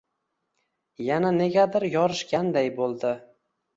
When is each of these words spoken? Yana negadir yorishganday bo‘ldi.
Yana 1.09 1.31
negadir 1.35 1.85
yorishganday 1.99 2.73
bo‘ldi. 2.81 3.13